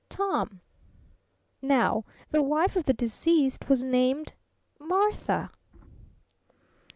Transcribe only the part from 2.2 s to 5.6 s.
the wife of the deceased was named Martha."